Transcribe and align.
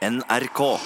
NRK. 0.00 0.78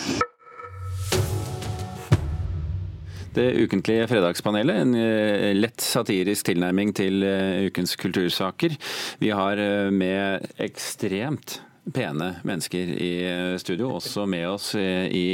Det 3.35 3.53
ukentlige 3.53 4.09
Fredagspanelet, 4.11 4.81
en 4.81 4.95
eh, 4.99 5.53
lett 5.55 5.83
satirisk 5.83 6.49
tilnærming 6.49 6.91
til 6.99 7.23
eh, 7.23 7.69
ukens 7.69 7.95
kultursaker. 7.99 8.75
Vi 9.23 9.31
har 9.31 9.63
eh, 9.63 9.93
med 9.95 10.49
ekstremt 10.59 11.61
pene 11.95 12.33
mennesker 12.43 12.91
i 12.91 13.13
studio, 13.61 13.93
også 14.01 14.27
med 14.27 14.49
oss 14.49 14.71
i 14.75 15.27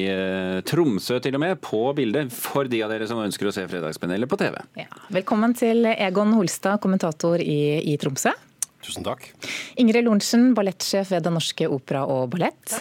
Tromsø 0.66 1.20
til 1.22 1.38
og 1.38 1.44
med, 1.44 1.56
på 1.62 1.84
bildet, 1.94 2.34
for 2.34 2.66
de 2.68 2.82
av 2.82 2.90
dere 2.90 3.06
som 3.06 3.22
ønsker 3.22 3.48
å 3.48 3.54
se 3.54 3.68
Fredagspanelet 3.70 4.28
på 4.28 4.40
TV. 4.40 4.58
Ja. 4.76 4.90
Velkommen 5.14 5.54
til 5.56 5.86
Egon 5.94 6.34
Holstad, 6.34 6.82
kommentator 6.82 7.40
i, 7.40 7.78
i 7.86 7.94
Tromsø. 8.02 8.34
Tusen 8.82 9.06
takk. 9.06 9.30
Ingrid 9.78 10.08
Lorentzen, 10.08 10.50
ballettsjef 10.58 11.14
ved 11.14 11.28
Den 11.28 11.38
Norske 11.38 11.70
Opera 11.70 12.02
og 12.10 12.32
Ballett. 12.34 12.80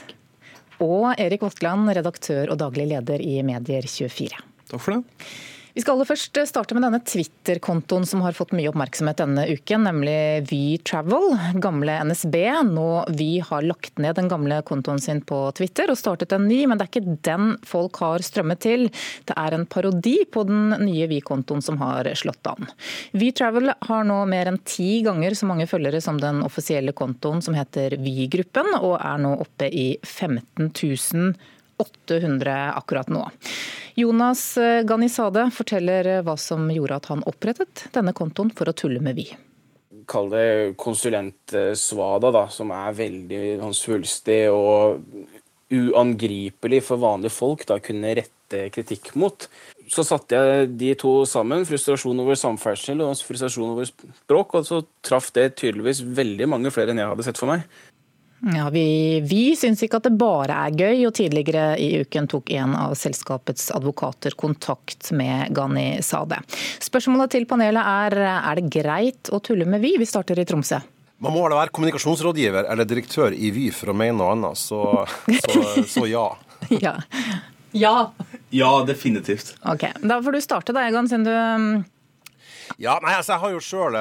Og 0.84 1.12
Erik 1.20 1.44
Votland, 1.44 1.92
redaktør 1.98 2.54
og 2.54 2.60
daglig 2.62 2.88
leder 2.94 3.24
i 3.24 3.40
Medier24. 3.44 4.40
Takk 4.70 4.84
for 4.84 4.96
det. 4.96 5.30
Vi 5.76 5.84
skal 5.84 5.96
aller 5.96 6.08
først 6.10 6.38
starte 6.50 6.74
med 6.74 6.82
denne 6.82 7.00
Twitter-kontoen 7.06 8.06
som 8.10 8.24
har 8.26 8.34
fått 8.34 8.56
mye 8.58 8.72
oppmerksomhet 8.72 9.20
denne 9.22 9.44
uken, 9.52 9.84
nemlig 9.86 10.48
Vy 10.50 10.80
Travel. 10.82 11.36
gamle 11.62 12.00
NSB. 12.10 12.36
Nå 12.72 12.88
Vy 13.14 13.30
har 13.46 13.66
lagt 13.68 14.02
ned 14.02 14.18
den 14.18 14.30
gamle 14.32 14.62
kontoen 14.66 15.02
sin 15.02 15.22
på 15.22 15.38
Twitter 15.58 15.92
og 15.94 16.00
startet 16.00 16.34
en 16.34 16.48
ny, 16.50 16.64
men 16.66 16.80
det 16.80 16.88
er 16.88 16.92
ikke 16.94 17.18
den 17.28 17.52
folk 17.68 18.00
har 18.02 18.26
strømmet 18.26 18.64
til. 18.66 18.88
Det 19.30 19.38
er 19.38 19.56
en 19.56 19.68
parodi 19.70 20.18
på 20.26 20.46
den 20.50 20.74
nye 20.82 21.10
Vy-kontoen 21.12 21.62
som 21.66 21.78
har 21.84 22.10
slått 22.18 22.50
an. 22.50 22.70
Vy 23.14 23.30
Travel 23.38 23.70
har 23.90 24.10
nå 24.10 24.24
mer 24.30 24.50
enn 24.50 24.60
ti 24.66 25.04
ganger 25.06 25.38
så 25.38 25.50
mange 25.50 25.70
følgere 25.70 26.02
som 26.02 26.18
den 26.22 26.42
offisielle 26.48 26.96
kontoen 26.98 27.46
som 27.46 27.58
heter 27.58 28.00
Vy-gruppen, 28.02 28.74
og 28.82 28.98
er 28.98 29.22
nå 29.22 29.36
oppe 29.46 29.70
i 29.70 29.88
15 30.02 30.74
000 30.74 31.34
800 31.80 32.56
akkurat 32.78 33.10
nå. 33.12 33.26
Jonas 34.00 34.44
Ghanizade 34.88 35.50
forteller 35.52 36.22
hva 36.24 36.38
som 36.40 36.70
gjorde 36.72 37.00
at 37.02 37.10
han 37.12 37.26
opprettet 37.28 37.88
denne 37.96 38.14
kontoen 38.16 38.52
for 38.56 38.72
å 38.72 38.76
tulle 38.78 39.02
med 39.04 39.18
Vy. 39.18 39.28
Kall 40.10 40.30
det 40.32 40.46
konsulentsvada, 40.80 42.32
da, 42.34 42.46
som 42.54 42.72
er 42.74 42.96
veldig 42.98 43.42
sånn 43.62 43.78
svulstig 43.78 44.42
og 44.54 45.04
uangripelig 45.70 46.82
for 46.86 47.02
vanlige 47.02 47.36
folk 47.36 47.66
da 47.70 47.78
kunne 47.84 48.16
rette 48.18 48.66
kritikk 48.74 49.12
mot. 49.20 49.46
Så 49.90 50.06
satte 50.06 50.38
jeg 50.38 50.72
de 50.80 50.94
to 50.98 51.14
sammen, 51.30 51.66
frustrasjon 51.70 52.24
over 52.24 52.38
samferdsel 52.38 53.02
og 53.06 53.14
frustrasjon 53.26 53.74
over 53.76 53.90
språk, 53.90 54.58
og 54.58 54.66
så 54.66 54.82
traff 55.06 55.30
det 55.36 55.52
tydeligvis 55.62 56.02
veldig 56.04 56.50
mange 56.50 56.74
flere 56.74 56.94
enn 56.94 57.02
jeg 57.02 57.12
hadde 57.14 57.26
sett 57.30 57.42
for 57.42 57.52
meg. 57.52 57.66
Ja, 58.40 58.70
vi, 58.72 59.20
vi 59.28 59.56
syns 59.60 59.82
ikke 59.84 60.00
at 60.00 60.06
det 60.08 60.16
bare 60.20 60.56
er 60.68 60.76
gøy, 60.78 61.02
og 61.10 61.16
tidligere 61.18 61.74
i 61.82 61.90
uken 62.06 62.30
tok 62.32 62.54
en 62.56 62.76
av 62.78 62.94
selskapets 62.96 63.68
advokater 63.76 64.38
kontakt 64.40 65.12
med 65.12 65.52
Ghani 65.56 66.00
Sade. 66.06 66.40
Spørsmålet 66.80 67.36
til 67.36 67.50
panelet 67.50 67.84
er 67.84 68.16
er 68.30 68.62
det 68.62 68.70
greit 68.72 69.34
å 69.36 69.42
tulle 69.44 69.68
med 69.68 69.84
Vy? 69.84 69.98
Vi 70.00 70.08
starter 70.08 70.40
i 70.40 70.48
Tromsø. 70.48 70.80
Man 71.20 71.36
må 71.36 71.44
være 71.52 71.74
kommunikasjonsrådgiver 71.76 72.70
eller 72.72 72.88
direktør 72.88 73.36
i 73.36 73.52
Vy 73.52 73.68
for 73.76 73.92
å 73.92 73.98
mene 73.98 74.16
noe 74.22 74.32
annet, 74.38 74.60
så, 74.60 75.04
så, 75.28 75.84
så 75.84 76.08
ja. 76.08 76.30
Ja. 76.84 76.96
ja. 77.72 77.96
Ja, 78.56 78.72
definitivt. 78.88 79.54
Ok, 79.68 79.86
Da 80.00 80.22
får 80.24 80.36
du 80.36 80.42
starte, 80.44 80.76
da, 80.76 80.88
Egan, 80.88 81.08
siden 81.12 81.28
du 81.28 81.32
um, 81.36 81.70
Ja, 82.80 82.94
nei, 83.04 83.12
altså 83.18 83.34
Jeg 83.34 83.42
har 83.44 83.52
jo 83.52 83.60
sjøl 83.60 83.96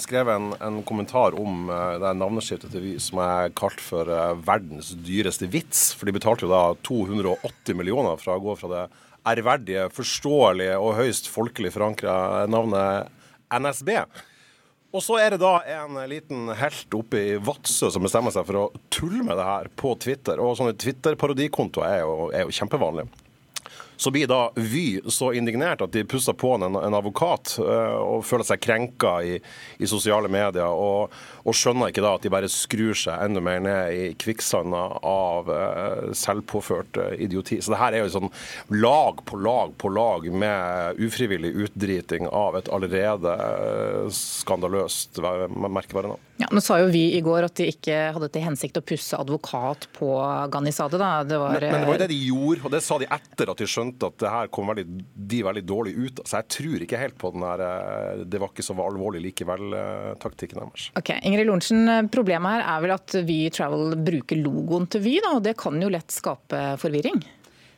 skrevet 0.00 0.38
en, 0.38 0.52
en, 0.64 0.76
kommentar 0.88 1.34
om 1.36 1.66
eh, 1.68 1.98
det 2.00 2.14
navneskiftet 2.16 2.72
til 2.72 2.80
Vy 2.80 2.92
som 3.02 3.20
er 3.20 3.50
kalt 3.52 3.82
for 3.84 4.08
eh, 4.08 4.38
verdens 4.46 4.94
dyreste 5.04 5.44
vits. 5.52 5.90
For 5.92 6.08
de 6.08 6.14
betalte 6.16 6.46
jo 6.46 6.48
da 6.48 6.62
280 6.88 7.76
millioner 7.76 8.16
for 8.16 8.32
å 8.32 8.38
gå 8.40 8.54
fra 8.56 8.70
det 8.72 8.86
ærverdige, 9.28 9.90
forståelige 9.92 10.78
og 10.80 10.96
høyst 10.96 11.28
folkelig 11.28 11.74
forankra 11.74 12.46
navnet 12.48 13.12
NSB. 13.52 13.92
Og 14.96 15.04
så 15.04 15.20
er 15.20 15.34
det 15.34 15.42
da 15.42 15.58
en 15.82 16.00
liten 16.08 16.48
helt 16.56 16.96
oppe 16.96 17.20
i 17.20 17.36
Vadsø 17.36 17.92
som 17.92 18.06
bestemmer 18.06 18.32
seg 18.32 18.48
for 18.48 18.62
å 18.62 18.66
tulle 18.88 19.26
med 19.26 19.36
det 19.36 19.44
her 19.44 19.68
på 19.76 19.92
Twitter. 20.00 20.40
Og 20.40 20.56
sånne 20.56 20.78
Twitter-parodikontoer 20.80 21.98
er, 21.98 22.08
er 22.32 22.48
jo 22.48 22.58
kjempevanlige. 22.62 23.25
Så 23.96 24.10
blir 24.10 24.26
da 24.28 24.50
Vy 24.56 25.00
så 25.08 25.32
indignert 25.32 25.82
at 25.84 25.92
de 25.94 26.04
pusser 26.04 26.36
på 26.36 26.52
en, 26.56 26.66
en 26.68 26.96
advokat 26.96 27.56
uh, 27.60 27.96
og 28.00 28.24
føler 28.28 28.46
seg 28.48 28.60
krenka 28.64 29.14
i, 29.24 29.38
i 29.80 29.88
sosiale 29.88 30.28
medier, 30.32 30.68
og, 30.68 31.14
og, 31.44 31.56
skjønner 31.56 31.92
ikke 31.92 32.04
da 32.04 32.14
at 32.18 32.26
de 32.26 32.32
bare 32.32 32.50
skrur 32.52 32.96
seg 32.98 33.24
enda 33.24 33.40
mer 33.44 33.62
ned 33.64 33.96
i 33.96 34.04
kvikksanda 34.20 34.82
av 35.06 35.48
uh, 35.48 36.12
selvpåført 36.16 37.00
uh, 37.00 37.10
idioti. 37.16 37.62
Så 37.64 37.72
det 37.72 37.80
her 37.80 37.96
er 37.96 38.04
jo 38.04 38.14
sånn 38.18 38.32
lag 38.76 39.24
på 39.24 39.40
lag 39.40 39.72
på 39.80 39.92
lag 39.92 40.28
med 40.28 41.00
ufrivillig 41.00 41.54
utdriting 41.66 42.28
av 42.28 42.60
et 42.60 42.70
allerede 42.72 43.36
skandaløst 44.12 45.20
merkevarenavn. 45.22 46.20
Ja, 46.36 46.50
nå 46.52 46.60
sa 46.60 46.76
jo 46.82 46.90
vi 46.92 47.14
i 47.16 47.20
går 47.24 47.46
at 47.46 47.56
de 47.56 47.70
ikke 47.70 47.94
hadde 48.12 48.28
til 48.32 48.42
hensikt 48.44 48.76
å 48.76 48.82
pusse 48.84 49.16
advokat 49.16 49.86
på 49.96 50.10
Ghanisade. 50.52 50.98
Da. 51.00 51.22
Det 51.24 51.38
var, 51.40 51.56
men, 51.56 51.72
men, 51.72 51.80
det 51.80 51.88
var 51.88 51.96
jo 51.96 52.02
det 52.02 52.10
de 52.12 52.18
gjorde, 52.28 52.60
og 52.66 52.74
det 52.74 52.82
sa 52.84 52.98
de 53.00 53.08
etter 53.16 53.52
at 53.52 53.62
de 53.62 53.68
skjønte 53.70 53.85
at 53.94 54.18
det 54.22 54.32
her 54.32 54.50
kom 54.52 54.70
veldig, 54.72 54.84
de 55.14 55.42
veldig 55.46 55.64
dårlig 55.66 55.94
ut. 55.96 56.22
Så 56.24 56.40
jeg 56.40 56.50
tror 56.56 56.84
ikke 56.86 57.00
helt 57.00 57.18
på 57.20 57.32
den 57.34 57.44
der 57.46 58.24
'det 58.24 58.40
var 58.40 58.50
ikke 58.52 58.66
så 58.66 58.74
alvorlig 58.74 59.22
likevel'-taktikken 59.26 60.60
deres. 60.60 60.90
Ok, 60.96 61.14
Ingrid 61.22 61.46
Lorentzen, 61.46 62.10
problemet 62.10 62.56
her 62.56 62.76
er 62.76 62.82
vel 62.82 62.96
at 62.96 63.16
Vy 63.26 63.50
Travel 63.50 63.96
bruker 63.96 64.36
logoen 64.36 64.88
til 64.88 65.00
Vy, 65.00 65.18
da, 65.22 65.36
og 65.36 65.42
det 65.42 65.56
kan 65.56 65.80
jo 65.80 65.88
lett 65.88 66.10
skape 66.10 66.76
forvirring? 66.80 67.22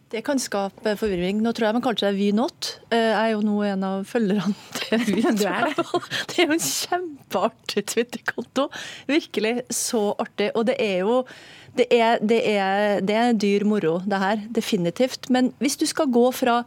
Det 0.08 0.22
kan 0.24 0.38
skape 0.40 0.94
forvirring. 0.96 1.42
Nå 1.44 1.52
tror 1.52 1.68
jeg 1.68 1.76
man 1.76 1.84
kaller 1.84 2.00
seg 2.00 2.16
Vy 2.16 2.30
Not. 2.32 2.70
Jeg 2.88 3.12
er 3.12 3.34
jo 3.34 3.42
nå 3.44 3.58
en 3.68 3.84
av 3.84 4.06
følgerne 4.08 4.54
til 4.78 5.04
Vy 5.04 5.24
Travel. 5.36 5.74
Det 6.30 6.38
er 6.38 6.46
jo 6.48 6.56
en 6.56 6.64
kjempeartig 6.64 7.84
Twitter-konto. 7.92 8.68
Virkelig 9.10 9.54
så 9.68 10.14
artig. 10.16 10.48
Og 10.56 10.64
det 10.70 10.78
er 10.80 11.02
jo 11.04 11.20
det 11.76 11.86
er, 11.94 12.18
det 12.24 12.38
er, 12.48 13.00
det 13.04 13.16
er 13.16 13.34
dyr 13.36 13.64
moro, 13.68 13.98
det 14.06 14.20
her. 14.22 14.44
Definitivt. 14.54 15.28
Men 15.30 15.52
hvis 15.58 15.76
du 15.76 15.86
skal 15.86 16.10
gå 16.10 16.30
fra 16.32 16.62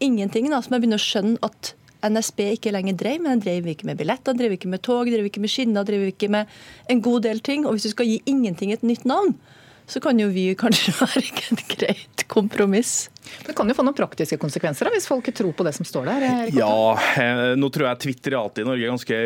ingenting, 0.00 0.48
da, 0.50 0.62
som 0.62 0.74
jeg 0.74 0.84
begynner 0.84 1.00
å 1.00 1.04
skjønne 1.04 1.42
at 1.46 1.74
NSB 2.06 2.44
ikke 2.54 2.72
lenger 2.74 2.96
drev, 2.98 3.22
men 3.22 3.36
den 3.36 3.44
drev 3.44 3.68
ikke 3.72 3.88
med 3.88 3.98
billetter, 3.98 4.36
drev 4.38 4.54
ikke 4.54 4.70
med 4.70 4.82
tog, 4.86 5.10
drev 5.10 5.26
ikke 5.26 5.42
med 5.42 5.52
skinner, 5.52 5.86
drev 5.86 6.08
ikke 6.12 6.30
med 6.30 6.50
en 6.90 7.02
god 7.02 7.26
del 7.26 7.42
ting. 7.44 7.66
Og 7.66 7.74
hvis 7.76 7.88
du 7.88 7.94
skal 7.94 8.08
gi 8.10 8.20
ingenting 8.30 8.72
et 8.74 8.86
nytt 8.86 9.06
navn, 9.08 9.34
så 9.88 10.02
kan 10.04 10.20
jo 10.20 10.28
vi 10.32 10.52
kanskje 10.58 10.94
være 11.00 11.24
et 11.24 11.64
greit 11.74 12.26
kompromiss. 12.30 13.08
Det 13.46 13.54
kan 13.56 13.68
jo 13.68 13.74
få 13.76 13.84
noen 13.86 13.96
praktiske 13.96 14.38
konsekvenser 14.40 14.88
da, 14.88 14.92
hvis 14.94 15.08
folk 15.08 15.28
tror 15.34 15.52
på 15.56 15.64
det 15.66 15.72
som 15.76 15.86
står 15.86 16.08
der? 16.08 16.24
Erik. 16.28 16.56
Ja, 16.58 16.98
eh, 17.20 17.54
nå 17.58 17.70
tror 17.72 17.88
jeg 17.88 18.00
Twitter 18.04 18.36
alltid 18.38 18.64
i 18.64 18.68
Norge 18.68 18.84
er 18.84 18.92
ganske 18.92 19.18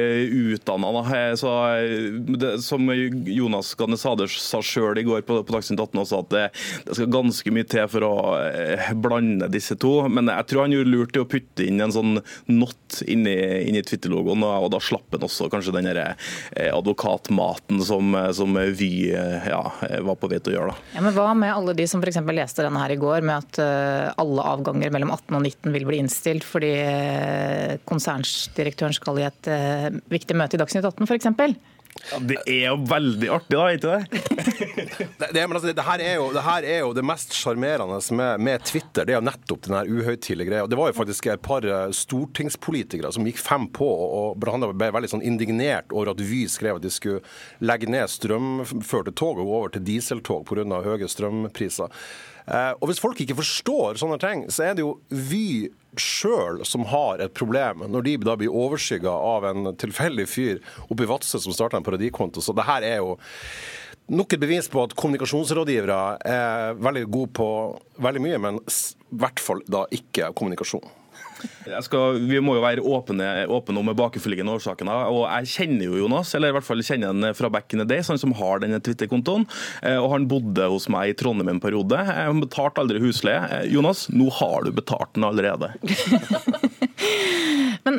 utdanna. 0.55 1.03
Eh, 1.17 2.59
som 2.63 2.93
Jonas 3.25 3.75
Ganesader 3.79 4.31
sa 4.33 4.63
sjøl 4.65 5.01
i 5.01 5.07
går 5.07 5.25
på, 5.27 5.41
på 5.47 5.57
Dagsnytt 5.57 5.81
18 5.81 6.03
også, 6.05 6.23
at 6.23 6.33
det, 6.35 6.45
det, 6.87 6.97
skal 6.99 7.11
ganske 7.13 7.55
mye 7.55 7.69
til 7.69 7.89
for 7.93 8.07
å 8.07 8.15
eh, 8.47 8.93
blande 8.95 9.51
disse 9.53 9.77
to. 9.81 9.95
Men 10.09 10.31
jeg 10.33 10.49
tror 10.51 10.67
han 10.67 10.77
gjorde 10.77 10.93
lurt 10.93 11.19
i 11.19 11.23
å 11.23 11.29
putte 11.29 11.67
inn 11.67 11.83
en 11.83 11.95
sånn 11.95 12.19
not 12.51 13.03
inni, 13.07 13.37
inni 13.69 13.83
Twitter-logoen, 13.87 14.45
og 14.47 14.71
da 14.75 14.81
slapp 14.83 15.17
han 15.17 15.27
også 15.27 15.49
kanskje 15.53 15.75
den 15.77 15.91
advokatmaten 15.93 17.81
som, 17.85 18.15
som 18.37 18.57
Vy 18.77 19.11
ja, 19.13 19.63
var 20.05 20.17
på 20.21 20.29
vei 20.31 20.39
til 20.41 20.55
å 20.55 20.57
gjøre. 20.57 20.73
Da. 20.73 20.97
Ja, 20.97 21.05
men 21.05 21.15
Hva 21.17 21.33
med 21.37 21.53
alle 21.53 21.75
de 21.77 21.87
som 21.91 22.03
f.eks. 22.03 22.21
leste 22.33 22.65
denne 22.65 22.81
her 22.81 22.95
i 22.95 22.99
går, 23.01 23.25
med 23.27 23.43
at 23.43 23.61
alle 24.21 24.47
avganger 24.53 24.93
mellom 24.95 25.13
18 25.15 25.39
og 25.39 25.43
19 25.47 25.75
vil 25.77 25.89
bli 25.89 26.01
innstilt 26.03 26.47
fordi 26.47 26.73
konsernsdirektøren 27.89 28.63
konserndirektøren 28.63 28.97
skal 28.97 29.21
i 29.21 29.27
et 29.27 29.51
eh, 29.51 29.89
viktig 30.13 30.37
møte 30.37 30.57
i 30.57 30.61
Dagsnytt 30.61 30.87
18 30.87 31.07
f.eks. 31.09 31.29
Ja, 32.11 32.19
det 32.19 32.39
er 32.51 32.65
jo 32.73 32.77
veldig 32.89 33.29
artig, 33.31 33.57
da, 33.57 33.67
ikke 33.73 33.93
det? 33.93 34.23
det, 35.21 35.29
det, 35.37 35.43
altså, 35.45 35.69
det, 35.69 35.85
her 35.87 36.03
jo, 36.17 36.25
det, 36.35 36.43
her 36.47 36.67
er 36.67 36.81
jo 36.83 36.91
det 36.97 37.05
mest 37.07 37.37
sjarmerende 37.37 37.99
med, 38.17 38.43
med, 38.43 38.65
Twitter. 38.67 39.07
Det 39.07 39.15
er 39.15 39.21
jo 39.21 39.27
nettopp 39.29 39.69
den 39.69 39.93
uhøytidelige 39.93 40.51
greia. 40.51 40.67
Det 40.71 40.79
var 40.79 40.91
jo 40.91 40.97
faktisk 40.97 41.29
et 41.31 41.45
par 41.45 41.67
eh, 41.69 41.93
stortingspolitikere 41.97 43.13
som 43.15 43.29
gikk 43.29 43.41
fem 43.43 43.69
på 43.77 43.87
og 43.87 44.41
ble 44.43 44.91
veldig 44.97 45.13
sånn 45.15 45.25
indignert 45.27 45.93
over 45.93 46.13
at 46.15 46.25
Vy 46.27 46.45
skrev 46.51 46.81
at 46.81 46.87
de 46.87 46.93
skulle 46.93 47.23
legge 47.63 47.91
ned 47.91 48.11
strømførte 48.11 49.15
tog 49.19 49.39
og 49.39 49.47
gå 49.47 49.57
over 49.61 49.77
til 49.77 49.87
dieseltog 49.87 50.47
pga. 50.49 50.83
høye 50.83 51.09
strømpriser. 51.11 51.93
Eh, 52.47 52.73
og 52.81 52.89
Hvis 52.91 53.03
folk 53.03 53.21
ikke 53.23 53.39
forstår 53.39 54.01
sånne 54.01 54.19
ting, 54.23 54.49
så 54.51 54.71
er 54.71 54.75
det 54.77 54.87
jo 54.87 54.97
Vy 55.11 55.71
sjøl 56.01 56.63
som 56.69 56.87
har 56.89 57.21
et 57.21 57.35
problem, 57.37 57.85
når 57.91 58.07
de 58.07 58.17
da 58.25 58.37
blir 58.41 58.55
overskygga 58.55 59.13
av 59.13 59.47
en 59.51 59.73
tilfeldig 59.77 60.27
fyr 60.31 60.63
oppe 60.89 61.05
i 61.05 61.11
Vadsø 61.11 61.41
som 61.43 61.55
starta 61.57 61.79
en 61.79 61.87
parodikonto. 61.87 62.41
Så 62.41 62.55
det 62.57 62.67
her 62.69 62.87
er 62.87 63.03
jo 63.03 63.19
nok 64.13 64.33
et 64.33 64.43
bevis 64.43 64.71
på 64.73 64.83
at 64.87 64.97
kommunikasjonsrådgivere 64.99 66.01
er 66.29 66.81
veldig 66.81 67.05
gode 67.13 67.35
på 67.37 67.51
veldig 68.03 68.25
mye, 68.25 68.41
men 68.43 68.61
i 68.63 69.21
hvert 69.23 69.43
fall 69.43 69.63
da 69.69 69.85
ikke 69.93 70.33
kommunikasjon. 70.39 71.02
Skal, 71.85 72.19
vi 72.27 72.41
må 72.43 72.57
jo 72.57 72.63
være 72.65 72.83
åpne, 72.83 73.29
åpne 73.53 73.83
om 73.83 73.91
bakenforliggende 73.97 74.57
årsakene. 74.59 74.95
og 75.13 75.25
Jeg 75.29 75.51
kjenner 75.55 75.87
jo 75.89 76.01
Jonas, 76.03 76.35
eller 76.35 76.53
i 76.53 76.57
hvert 76.57 76.67
fall 76.67 76.83
kjenner 76.85 77.13
han 77.13 77.37
fra 77.39 77.51
back 77.53 77.73
in 77.75 77.83
the 77.83 77.89
days, 77.89 78.11
han 78.11 78.21
som 78.21 78.35
har 78.39 78.63
denne 78.63 78.81
Twitter-kontoen. 78.83 79.47
Eh, 79.83 79.99
og 79.99 80.11
Han 80.13 80.29
bodde 80.31 80.69
hos 80.73 80.89
meg 80.93 81.13
i 81.13 81.17
Trondheim 81.19 81.55
en 81.55 81.63
periode. 81.63 81.97
Han 81.97 82.43
betalte 82.43 82.83
aldri 82.83 83.03
husleie. 83.03 83.43
Eh, 83.63 83.69
Jonas, 83.73 84.09
nå 84.13 84.29
har 84.41 84.67
du 84.67 84.73
betalt 84.75 85.15
den 85.17 85.27
allerede. 85.29 85.73
Men 87.83 87.99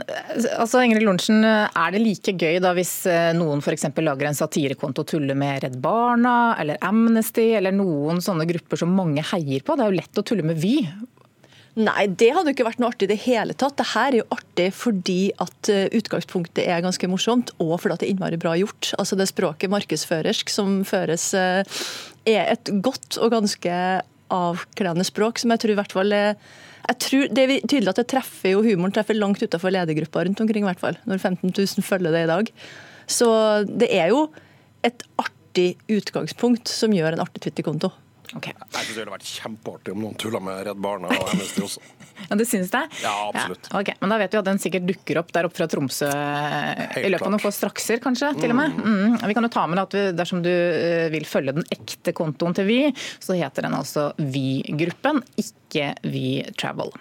altså, 0.55 0.79
Ingrid 0.83 1.03
Lorentzen, 1.03 1.43
er 1.43 1.91
det 1.91 2.03
like 2.03 2.35
gøy 2.39 2.59
da 2.63 2.71
hvis 2.77 2.93
noen 3.35 3.59
f.eks. 3.63 3.89
lager 3.99 4.29
en 4.29 4.37
satirekonto 4.37 5.03
og 5.03 5.09
tuller 5.11 5.35
med 5.37 5.63
Redd 5.65 5.75
Barna 5.83 6.55
eller 6.61 6.79
Amnesty 6.85 7.49
eller 7.57 7.75
noen 7.75 8.21
sånne 8.23 8.47
grupper 8.47 8.79
som 8.79 8.93
mange 8.95 9.25
heier 9.33 9.65
på? 9.65 9.75
Det 9.75 9.83
er 9.83 9.91
jo 9.91 9.99
lett 9.99 10.21
å 10.21 10.25
tulle 10.27 10.47
med 10.47 10.61
Vy. 10.63 10.77
Nei, 11.73 12.05
det 12.05 12.29
hadde 12.35 12.51
jo 12.51 12.53
ikke 12.53 12.67
vært 12.67 12.81
noe 12.81 12.91
artig 12.93 13.07
i 13.07 13.11
det 13.15 13.21
hele 13.23 13.55
tatt. 13.57 13.79
Det 13.79 13.87
her 13.95 14.11
er 14.11 14.19
jo 14.19 14.27
artig 14.35 14.67
fordi 14.77 15.31
at 15.41 15.69
eh, 15.73 15.87
utgangspunktet 15.97 16.67
er 16.69 16.83
ganske 16.85 17.07
morsomt, 17.09 17.49
og 17.57 17.79
fordi 17.81 17.95
at 17.95 18.03
det 18.03 18.07
er 18.07 18.13
innmari 18.13 18.37
bra 18.41 18.53
gjort. 18.59 18.91
Altså 19.01 19.17
Det 19.17 19.25
språket 19.31 19.73
markedsførersk 19.73 20.53
som 20.53 20.83
føres, 20.85 21.31
eh, 21.33 21.63
er 22.29 22.51
et 22.53 22.69
godt 22.85 23.17
og 23.17 23.33
ganske 23.33 23.79
avkledende 24.33 25.07
språk, 25.07 25.41
som 25.41 25.53
jeg 25.53 25.63
tror 25.63 25.73
i 25.73 25.79
hvert 25.81 25.97
fall 25.97 26.15
er 26.15 26.37
jeg 26.83 26.99
tror 26.99 27.29
Det 27.31 27.43
er 27.43 27.61
tydelig 27.63 27.91
at 27.93 27.99
det 28.01 28.09
treffer 28.11 28.51
jo 28.51 28.63
humoren 28.65 28.91
treffer 28.91 29.15
langt 29.15 29.39
utenfor 29.39 29.71
ledergruppa 29.71 30.25
rundt 30.27 30.41
omkring, 30.43 30.65
i 30.65 30.67
hvert 30.67 30.81
fall, 30.81 30.97
når 31.07 31.21
15 31.21 31.53
000 31.55 31.85
følger 31.85 32.11
det 32.11 32.25
i 32.25 32.31
dag. 32.31 32.51
Så 33.07 33.29
det 33.63 33.87
er 33.95 34.11
jo 34.11 34.25
et 34.83 35.05
artig 35.15 35.77
utgangspunkt 35.87 36.67
som 36.67 36.91
gjør 36.91 37.15
en 37.15 37.23
artig 37.23 37.45
Twitter-konto. 37.45 37.93
Okay. 38.33 38.53
Jeg 38.55 38.85
synes 38.85 38.95
det 38.95 39.01
ville 39.01 39.13
vært 39.13 39.27
kjempeartig 39.29 39.93
om 39.93 40.03
noen 40.05 40.15
tulla 40.19 40.39
med 40.43 40.61
Redd 40.67 40.79
Barna 40.81 41.11
og 41.13 41.27
Amnesty 41.33 41.63
også. 41.65 41.83
ja, 42.29 42.37
Det 42.39 42.47
synes 42.49 42.71
jeg? 42.73 42.89
Ja, 43.03 43.13
absolutt. 43.27 43.67
Ja, 43.69 43.81
okay. 43.81 43.97
Men 44.01 44.13
da 44.13 44.19
vet 44.21 44.33
vi 44.35 44.39
at 44.39 44.47
den 44.47 44.61
sikkert 44.63 44.87
dukker 44.89 45.19
opp 45.21 45.33
der 45.35 45.49
oppe 45.49 45.59
fra 45.59 45.67
Tromsø 45.69 46.09
Helt 46.09 46.97
i 47.03 47.11
løpet 47.11 47.27
av 47.27 47.35
noen 47.35 47.43
få 47.43 47.53
strakser, 47.53 48.01
kanskje? 48.03 48.31
til 48.39 48.53
og 48.55 48.59
med. 48.61 48.79
Mm. 48.79 48.95
mm. 48.95 49.19
Vi 49.27 49.37
kan 49.37 49.47
jo 49.47 49.51
ta 49.53 49.65
med 49.69 49.83
at 49.83 49.97
vi, 49.97 50.05
dersom 50.17 50.41
du 50.45 50.51
eh, 50.53 51.09
vil 51.13 51.27
følge 51.29 51.57
den 51.59 51.67
ekte 51.73 52.15
kontoen 52.15 52.57
til 52.57 52.69
Vy, 52.69 52.79
så 53.23 53.37
heter 53.37 53.67
den 53.67 53.77
altså 53.77 54.09
Vy-gruppen, 54.17 55.21
ikke 55.43 55.93
Vy 56.07 56.41
Travel. 56.57 56.93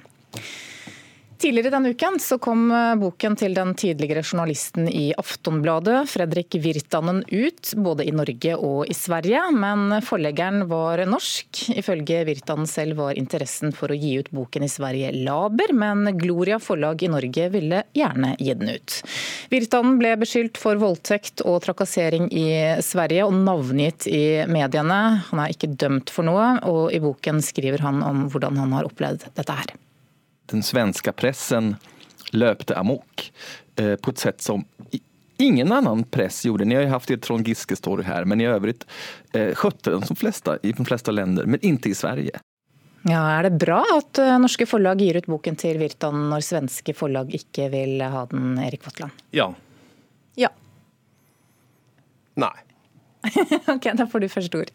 Tidligere 1.42 1.72
denne 1.74 1.90
uken 1.90 2.20
så 2.22 2.36
kom 2.38 2.68
eh, 2.70 2.92
boken 2.94 3.34
til 3.34 3.56
den 3.56 3.72
tidligere 3.74 4.20
journalisten 4.22 4.86
i 4.86 5.08
Aftonbladet, 5.18 6.04
Fredrik 6.06 6.54
Virtanen, 6.62 7.24
ut, 7.26 7.72
både 7.82 8.06
i 8.06 8.12
Norge 8.14 8.54
og 8.54 8.86
i 8.86 8.94
Sverige. 8.94 9.40
Men 9.50 9.96
forleggeren 10.06 10.68
var 10.70 11.02
norsk. 11.10 11.64
Ifølge 11.74 12.20
Virtanen 12.30 12.70
selv 12.70 13.02
var 13.02 13.18
interessen 13.18 13.74
for 13.74 13.90
å 13.90 13.98
gi 13.98 14.14
ut 14.22 14.30
boken 14.30 14.68
i 14.68 14.70
Sverige 14.70 15.10
laber, 15.18 15.74
men 15.74 16.14
Gloria 16.14 16.62
forlag 16.62 17.02
i 17.02 17.10
Norge 17.10 17.50
ville 17.58 17.82
gjerne 17.90 18.36
gi 18.38 18.58
den 18.62 18.76
ut. 18.76 19.02
Virtanen 19.50 19.98
ble 19.98 20.14
beskyldt 20.22 20.62
for 20.62 20.78
voldtekt 20.78 21.42
og 21.42 21.64
trakassering 21.66 22.30
i 22.30 22.50
Sverige, 22.86 23.26
og 23.26 23.34
navngitt 23.42 24.06
i 24.06 24.44
mediene. 24.46 25.04
Han 25.32 25.42
er 25.42 25.58
ikke 25.58 25.74
dømt 25.74 26.14
for 26.14 26.30
noe, 26.30 26.52
og 26.70 26.92
i 26.94 27.02
boken 27.02 27.42
skriver 27.42 27.82
han 27.82 27.98
om 28.06 28.28
hvordan 28.30 28.62
han 28.62 28.78
har 28.78 28.94
opplevd 28.94 29.32
dette 29.32 29.64
her 29.64 29.80
den 30.52 30.62
svenska 30.62 31.12
pressen 31.12 31.74
løpte 32.32 32.76
amok 32.78 33.26
eh, 33.76 33.96
på 33.96 34.12
et 34.12 34.22
sett 34.22 34.44
som 34.44 34.64
ingen 35.42 35.72
annen 35.72 36.04
press 36.04 36.44
gjorde. 36.46 36.64
Ni 36.64 36.76
har 36.78 36.86
jo 36.86 36.92
hatt 36.94 37.10
et 37.10 37.22
Trond 37.22 37.48
Giske-story 37.48 38.06
her, 38.06 38.24
men 38.24 38.40
i 38.40 38.46
øvrigt 38.46 38.86
eh, 39.34 39.52
skötte 39.58 39.90
den 39.90 40.06
som 40.06 40.16
flesta, 40.16 40.58
i 40.62 40.72
de 40.72 40.86
fleste 40.86 41.12
länder, 41.12 41.48
men 41.50 41.60
ikke 41.60 41.90
i 41.92 41.98
Sverige. 41.98 42.40
Ja, 43.02 43.22
Er 43.38 43.48
det 43.48 43.58
bra 43.58 43.82
at 43.96 44.18
eh, 44.22 44.36
norske 44.38 44.66
forlag 44.70 45.02
gir 45.02 45.18
ut 45.18 45.26
boken 45.26 45.58
til 45.58 45.80
Virtan 45.82 46.28
når 46.30 46.46
svenske 46.46 46.94
forlag 46.94 47.32
ikke 47.34 47.66
vil 47.72 48.02
ha 48.02 48.26
den, 48.30 48.54
Erik 48.62 48.86
Vatland? 48.86 49.24
Ja. 49.34 49.50
Ja. 50.38 50.52
Nei. 52.38 52.54
ok, 53.74 53.90
da 53.98 54.06
får 54.06 54.22
du 54.22 54.28
første 54.30 54.62
ord. 54.62 54.70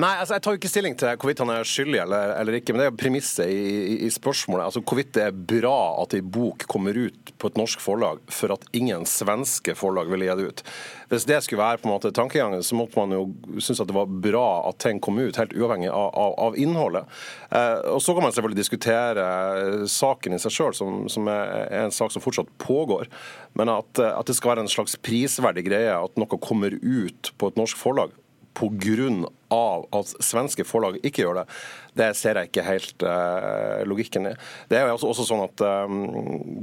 Nei, 0.00 0.14
altså 0.16 0.36
Jeg 0.36 0.44
tar 0.44 0.54
jo 0.54 0.60
ikke 0.60 0.70
stilling 0.70 0.94
til 0.96 1.16
hvorvidt 1.20 1.40
han 1.42 1.50
er 1.52 1.66
skyldig 1.66 1.98
eller, 2.00 2.32
eller 2.40 2.56
ikke, 2.56 2.72
men 2.72 2.80
det 2.80 2.86
er 2.88 2.96
premisset 2.96 3.50
i, 3.52 3.56
i, 3.58 3.96
i, 4.06 4.10
spørsmålet. 4.12 4.70
Altså 4.70 4.80
Hvorvidt 4.86 5.12
det 5.16 5.24
er 5.26 5.40
bra 5.52 5.76
at 6.00 6.14
ei 6.16 6.22
bok 6.24 6.64
kommer 6.70 6.96
ut 6.96 7.32
på 7.40 7.50
et 7.50 7.58
norsk 7.60 7.82
forlag 7.84 8.22
for 8.32 8.54
at 8.54 8.64
ingen 8.76 9.04
svenske 9.08 9.74
forlag 9.76 10.08
ville 10.12 10.28
gi 10.28 10.36
det 10.38 10.46
ut. 10.48 10.62
Hvis 11.10 11.26
det 11.28 11.40
skulle 11.44 11.60
være 11.60 11.82
på 11.82 11.88
en 11.88 11.92
måte 11.92 12.12
tankegangen, 12.16 12.62
så 12.64 12.78
måtte 12.78 12.96
man 13.00 13.12
jo 13.16 13.58
synes 13.58 13.82
at 13.82 13.90
det 13.90 13.96
var 13.96 14.14
bra 14.28 14.46
at 14.70 14.78
ting 14.80 15.02
kom 15.02 15.18
ut, 15.20 15.36
helt 15.40 15.56
uavhengig 15.58 15.90
av, 15.90 16.08
av, 16.22 16.36
av 16.46 16.56
innholdet. 16.60 17.20
Eh, 17.50 17.76
og 17.90 18.00
Så 18.04 18.14
kan 18.14 18.24
man 18.24 18.36
selvfølgelig 18.36 18.62
diskutere 18.62 19.26
saken 19.90 20.36
i 20.36 20.40
seg 20.40 20.54
sjøl, 20.54 20.76
som, 20.76 21.04
som, 21.12 21.28
er 21.28 21.66
en 21.82 21.94
sak 21.94 22.14
som 22.14 22.24
fortsatt 22.24 22.52
pågår. 22.62 23.10
Men 23.58 23.72
at, 23.74 24.00
at 24.00 24.30
det 24.30 24.38
skal 24.38 24.54
være 24.54 24.64
en 24.64 24.72
slags 24.72 24.96
prisverdig 25.02 25.66
greie 25.68 25.92
at 25.92 26.20
noe 26.20 26.40
kommer 26.40 26.78
ut 26.80 27.34
på 27.36 27.50
et 27.50 27.60
norsk 27.60 27.80
forlag 27.80 28.14
pga. 28.54 29.28
at 29.50 30.10
svenske 30.22 30.64
forlag 30.64 31.00
ikke 31.02 31.24
gjør 31.24 31.40
det, 31.40 31.44
det 31.98 32.08
ser 32.14 32.38
jeg 32.38 32.50
ikke 32.50 32.64
helt 32.64 33.02
uh, 33.02 33.82
logikken 33.88 34.28
i. 34.30 34.34
Det 34.70 34.78
er 34.78 34.86
jo 34.86 34.94
også, 34.94 35.08
også 35.10 35.26
sånn 35.26 35.42
at 35.42 35.64
um, 35.90 35.96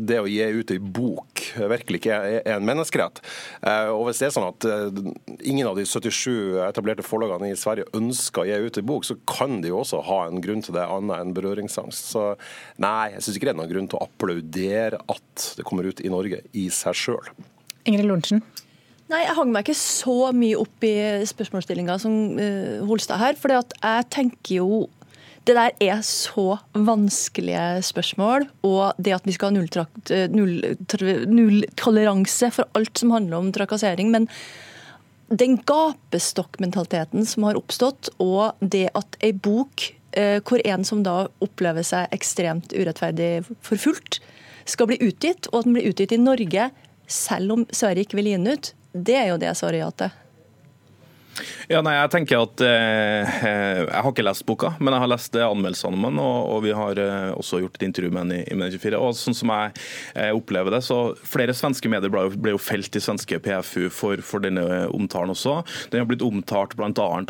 det 0.08 0.22
å 0.22 0.30
gi 0.30 0.46
ut 0.56 0.72
ei 0.72 0.80
bok 0.80 1.44
virkelig 1.58 2.00
ikke 2.00 2.20
er 2.40 2.48
en 2.56 2.68
menneskerett. 2.68 3.20
Uh, 3.60 3.92
og 3.92 4.08
hvis 4.08 4.22
det 4.22 4.30
er 4.30 4.36
sånn 4.38 4.48
at 4.48 4.68
uh, 4.70 5.02
ingen 5.42 5.68
av 5.68 5.76
de 5.80 5.84
77 5.88 6.62
etablerte 6.68 7.06
forlagene 7.06 7.52
i 7.52 7.60
Sverige 7.60 7.90
ønsker 7.98 8.46
å 8.46 8.48
gi 8.48 8.70
ut 8.70 8.80
ei 8.80 8.88
bok, 8.88 9.08
så 9.08 9.18
kan 9.28 9.60
de 9.64 9.74
jo 9.74 9.82
også 9.82 10.04
ha 10.08 10.22
en 10.30 10.40
grunn 10.44 10.64
til 10.64 10.78
det 10.78 10.88
annet 10.88 11.20
enn 11.20 11.36
berøringsangst. 11.36 12.14
Så 12.14 12.30
nei, 12.84 13.12
jeg 13.18 13.26
syns 13.26 13.40
ikke 13.40 13.52
det 13.52 13.56
er 13.58 13.60
noen 13.64 13.74
grunn 13.74 13.92
til 13.92 14.00
å 14.00 14.08
applaudere 14.08 15.04
at 15.12 15.52
det 15.60 15.68
kommer 15.68 15.90
ut 15.90 16.04
i 16.04 16.14
Norge 16.14 16.44
i 16.56 16.70
seg 16.74 16.96
sjøl. 16.98 17.36
Ingrid 17.88 18.08
Lorentzen? 18.08 18.42
Nei, 19.08 19.22
Jeg 19.24 19.38
hang 19.38 19.54
meg 19.56 19.64
ikke 19.64 19.80
så 19.80 20.34
mye 20.36 20.58
opp 20.60 20.84
i 20.84 20.94
spørsmålsstillinga 21.30 21.96
som 22.04 22.14
uh, 22.36 22.84
Holstad 22.90 23.22
her. 23.22 23.38
For 23.40 23.54
jeg 23.56 24.08
tenker 24.12 24.60
jo 24.60 24.88
det 25.48 25.56
der 25.56 25.72
er 25.80 26.02
så 26.04 26.58
vanskelige 26.76 27.80
spørsmål. 27.88 28.50
Og 28.68 29.00
det 29.00 29.16
at 29.16 29.28
vi 29.28 29.36
skal 29.38 29.54
ha 29.54 29.56
nulltoleranse 29.56 31.30
null, 31.32 31.64
null 31.72 32.52
for 32.58 32.68
alt 32.76 33.00
som 33.00 33.14
handler 33.16 33.38
om 33.40 33.54
trakassering. 33.56 34.12
Men 34.12 34.28
den 35.32 35.56
gapestokkmentaliteten 35.68 37.24
som 37.28 37.48
har 37.48 37.60
oppstått, 37.60 38.12
og 38.20 38.60
det 38.60 38.90
at 38.92 39.16
ei 39.24 39.32
bok 39.32 39.88
uh, 40.20 40.44
hvor 40.44 40.60
en 40.68 40.84
som 40.88 41.06
da 41.08 41.30
opplever 41.44 41.88
seg 41.88 42.12
ekstremt 42.16 42.76
urettferdig 42.76 43.48
forfulgt, 43.64 44.20
skal 44.68 44.92
bli 44.92 45.00
utgitt, 45.00 45.48
og 45.54 45.62
at 45.62 45.70
den 45.70 45.78
blir 45.78 45.88
utgitt 45.94 46.12
i 46.12 46.20
Norge 46.20 46.68
selv 47.08 47.54
om 47.56 47.64
Sverige 47.72 48.04
ikke 48.04 48.20
vil 48.20 48.28
gi 48.28 48.36
den 48.36 48.52
ut, 48.52 48.74
det 48.92 49.16
er 49.16 49.28
jo 49.32 49.38
det 49.38 49.50
jeg 49.52 49.60
svarer 49.60 49.82
ja 49.82 49.92
til. 49.92 50.16
Ja, 51.68 51.82
nei, 51.84 51.94
jeg 51.98 52.12
tenker 52.14 52.46
at 52.46 52.62
eh, 52.64 53.38
Jeg 53.44 53.90
har 53.92 54.10
ikke 54.10 54.26
lest 54.26 54.46
boka, 54.48 54.72
men 54.80 54.96
jeg 54.96 55.04
har 55.04 55.12
lest 55.12 55.36
eh, 55.36 55.44
anmeldelsene 55.46 55.98
om 55.98 56.06
den. 56.08 56.20
Og, 56.24 56.38
og, 56.54 56.62
vi 56.64 56.74
har 56.76 57.02
eh, 57.02 57.32
også 57.36 57.62
gjort 57.62 57.78
et 57.78 57.86
intervju 57.90 58.12
med 58.16 58.30
den 58.32 58.40
i, 58.40 58.42
i 58.48 58.58
Medie24. 58.58 59.02
Og 59.04 59.18
sånn 59.20 59.38
som 59.38 59.52
jeg 59.54 59.74
eh, 60.16 60.32
opplever 60.32 60.74
det, 60.74 60.82
så 60.88 60.98
Flere 61.28 61.54
svenske 61.56 61.90
medier 61.92 62.12
ble, 62.12 62.24
ble 62.40 62.54
jo 62.56 62.62
felt 62.62 62.96
i 62.96 63.02
svenske 63.04 63.40
PFU 63.44 63.90
for, 63.94 64.22
for, 64.26 64.44
denne 64.44 64.64
omtalen 64.96 65.34
også. 65.34 65.60
Den 65.92 66.02
har 66.02 66.10
blitt 66.10 66.24
omtalt 66.26 66.78
bl.a. 66.80 66.88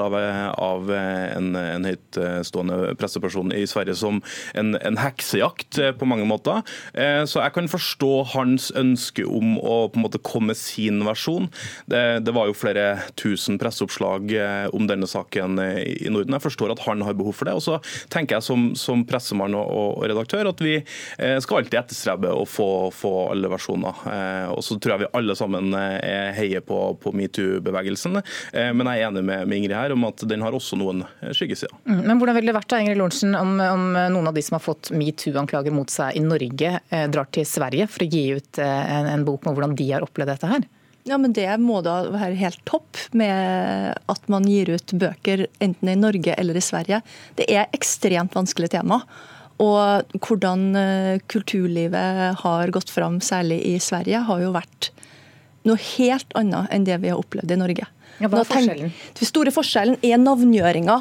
Av, 0.08 0.16
av 0.62 0.92
en, 0.94 1.50
en 1.58 1.88
høytstående 1.88 2.94
presseperson 3.00 3.52
i 3.56 3.64
Sverige 3.68 3.98
som 3.98 4.22
en, 4.58 4.76
en 4.78 5.00
heksejakt 5.02 5.82
eh, 5.82 5.94
på 5.98 6.08
mange 6.10 6.28
måter. 6.30 6.62
Eh, 6.94 7.24
så 7.28 7.42
jeg 7.42 7.56
kan 7.58 7.72
forstå 7.72 8.12
hans 8.36 8.70
ønske 8.78 9.26
om 9.26 9.58
å 9.58 9.80
på 9.90 10.00
en 10.00 10.06
måte 10.06 10.22
komme 10.22 10.54
med 10.54 10.60
sin 10.60 11.02
versjon. 11.04 11.50
Det, 11.90 12.22
det 12.24 12.36
var 12.38 12.48
jo 12.48 12.56
flere 12.56 12.86
tusen 13.20 13.58
presseoppslag 13.60 13.97
oppslag 13.98 14.34
om 14.74 14.88
denne 14.88 15.08
saken 15.08 15.60
i 15.60 16.10
Norden. 16.10 16.36
Jeg 16.36 16.44
forstår 16.44 16.74
at 16.74 16.84
han 16.86 17.02
har 17.02 17.16
behov 17.18 17.34
for 17.34 17.50
det. 17.50 17.56
Og 17.58 17.64
så 17.64 17.80
tenker 18.14 18.38
jeg 18.38 18.46
som, 18.46 18.70
som 18.78 19.04
pressemann 19.08 19.56
og, 19.58 19.68
og, 19.68 20.06
redaktør 20.08 20.52
at 20.52 20.62
vi 20.62 20.76
eh, 20.78 21.38
skal 21.44 21.62
alltid 21.62 21.80
etterstrebe 21.82 22.32
å 22.32 22.46
få, 22.48 22.90
få 22.94 23.14
alle 23.32 23.50
versjoner. 23.52 24.04
Eh, 24.12 24.46
og 24.54 24.62
så 24.66 24.78
tror 24.78 24.96
jeg 24.96 25.06
vi 25.06 25.12
alle 25.20 25.38
sammen 25.38 25.74
eh, 25.78 26.30
heier 26.38 26.64
på, 26.66 26.80
på 27.02 27.14
metoo-bevegelsen. 27.18 28.20
Men 28.54 28.90
jeg 28.92 29.02
er 29.02 29.10
enig 29.10 29.24
med, 29.26 29.48
med, 29.48 29.58
Ingrid 29.58 29.76
her 29.76 29.94
om 29.96 30.06
at 30.08 30.22
den 30.30 30.44
har 30.46 30.56
også 30.56 30.78
noen 30.80 31.04
skyggesider. 31.34 31.74
Mm, 31.88 32.04
men 32.06 32.20
hvordan 32.20 32.38
ville 32.38 32.52
det 32.52 32.58
vært 32.58 32.70
da, 32.72 32.82
Ingrid 32.84 33.00
Lorentzen, 33.00 33.36
om, 33.38 33.58
om 33.64 33.86
noen 34.14 34.30
av 34.30 34.38
de 34.38 34.44
som 34.46 34.58
har 34.58 34.64
fått 34.64 34.92
metoo-anklager 34.96 35.74
mot 35.76 35.92
seg 35.92 36.18
i 36.20 36.24
Norge, 36.24 36.74
drar 37.14 37.30
til 37.34 37.48
Sverige 37.48 37.88
for 37.92 38.06
å 38.06 38.10
gi 38.12 38.26
ut 38.38 38.62
en, 38.64 39.10
en 39.12 39.26
bok 39.28 39.48
om 39.48 39.58
hvordan 39.58 39.76
de 39.78 39.90
har 39.92 40.06
opplevd 40.06 40.36
dette 40.36 40.52
her? 40.52 40.68
Ja, 41.08 41.18
men 41.18 41.34
Det 41.34 41.48
må 41.64 41.80
da 41.86 42.02
være 42.12 42.36
helt 42.36 42.60
topp 42.68 43.00
med 43.16 43.96
at 44.12 44.30
man 44.32 44.48
gir 44.48 44.74
ut 44.76 44.94
bøker 45.00 45.46
enten 45.64 45.92
i 45.92 45.96
Norge 45.96 46.36
eller 46.36 46.58
i 46.58 46.64
Sverige. 46.64 47.02
Det 47.40 47.48
er 47.48 47.72
ekstremt 47.76 48.36
vanskelig 48.36 48.74
tema. 48.76 49.00
Og 49.64 50.20
hvordan 50.22 50.68
eh, 50.78 51.20
kulturlivet 51.32 52.42
har 52.44 52.74
gått 52.76 52.92
fram, 52.94 53.22
særlig 53.24 53.62
i 53.66 53.78
Sverige, 53.82 54.20
har 54.28 54.44
jo 54.44 54.52
vært 54.54 54.92
noe 55.68 55.80
helt 55.98 56.36
annet 56.38 56.70
enn 56.74 56.86
det 56.88 57.00
vi 57.02 57.10
har 57.12 57.22
opplevd 57.22 57.56
i 57.56 57.60
Norge. 57.60 57.88
Ja, 58.18 58.30
hva 58.30 58.42
er 58.44 58.50
forskjellen? 58.50 58.94
Den 59.18 59.30
store 59.30 59.54
forskjellen 59.54 59.98
er 60.06 60.22
navngjøringa 60.22 61.00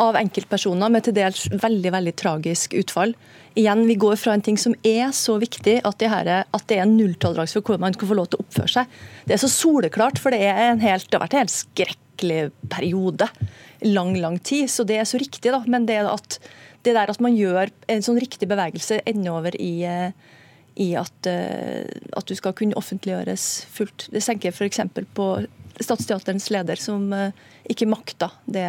av 0.00 0.16
enkeltpersoner 0.18 0.92
med 0.92 1.06
til 1.06 1.16
dels 1.16 1.46
veldig 1.50 1.92
veldig 1.94 2.14
tragisk 2.18 2.76
utfall. 2.78 3.14
Igjen, 3.58 3.86
Vi 3.88 3.96
går 3.98 4.16
fra 4.16 4.34
en 4.34 4.44
ting 4.44 4.58
som 4.60 4.74
er 4.86 5.10
så 5.12 5.38
viktig, 5.38 5.80
at 5.84 5.98
det, 5.98 6.10
her, 6.12 6.28
at 6.46 6.66
det 6.70 6.78
er 6.78 6.84
en 6.86 6.96
nulltoleranse 6.96 7.58
for 7.58 7.66
hvordan 7.66 7.86
man 7.88 7.96
skal 7.96 8.10
få 8.10 8.18
lov 8.18 8.30
til 8.30 8.38
å 8.38 8.46
oppføre 8.46 8.74
seg. 8.76 8.98
Det 9.26 9.34
er 9.34 9.42
så 9.42 9.50
soleklart, 9.50 10.20
for 10.22 10.30
det, 10.30 10.42
helt, 10.82 11.08
det 11.08 11.18
har 11.18 11.24
vært 11.24 11.34
en 11.34 11.44
helt 11.44 11.56
skrekkelig 11.56 12.40
periode. 12.70 13.28
Lang, 13.86 14.14
lang 14.18 14.38
tid. 14.38 14.70
Så 14.70 14.86
det 14.86 15.00
er 15.00 15.08
så 15.08 15.18
riktig. 15.18 15.50
da, 15.50 15.62
Men 15.66 15.86
det, 15.90 15.98
at, 16.06 16.38
det 16.86 16.94
der 16.94 17.10
at 17.10 17.20
man 17.20 17.34
gjør 17.34 17.72
en 17.90 18.04
sånn 18.04 18.20
riktig 18.22 18.48
bevegelse, 18.50 19.02
ender 19.06 19.34
over 19.34 19.58
i 19.58 19.72
eh, 19.86 20.10
i 20.78 20.92
at, 20.98 21.26
eh, 21.26 21.86
at, 22.14 22.26
du 22.28 22.36
skal 22.38 22.54
kunne 22.56 22.76
offentliggjøres 22.78 23.46
fullt. 23.74 24.08
Det 24.14 24.22
tenker 24.22 24.50
jeg 24.50 24.54
f.eks. 24.56 25.08
på 25.14 25.26
Statsteaterens 25.78 26.48
leder, 26.54 26.78
som 26.78 27.10
eh, 27.14 27.34
ikke 27.70 27.88
makta 27.90 28.30
det 28.46 28.68